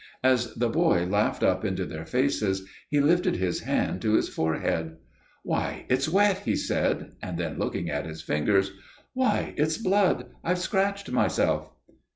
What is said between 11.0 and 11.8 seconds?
myself.